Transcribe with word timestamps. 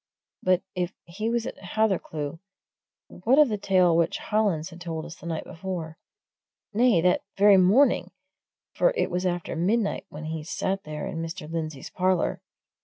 But 0.41 0.63
if 0.73 0.95
he 1.05 1.29
was 1.29 1.45
at 1.45 1.57
Hathercleugh, 1.59 2.39
what 3.05 3.37
of 3.37 3.49
the 3.49 3.57
tale 3.59 3.95
which 3.95 4.17
Hollins 4.17 4.71
had 4.71 4.81
told 4.81 5.05
us 5.05 5.17
the 5.17 5.27
night 5.27 5.43
before? 5.43 5.99
nay, 6.73 7.01
that 7.01 7.21
very 7.37 7.57
morning, 7.57 8.09
for 8.73 8.95
it 8.97 9.11
was 9.11 9.27
after 9.27 9.55
midnight 9.55 10.07
when 10.09 10.25
he 10.25 10.43
sat 10.43 10.85
there 10.85 11.05
in 11.05 11.21
Mr. 11.21 11.47
Lindsey's 11.47 11.91
parlour. 11.91 12.41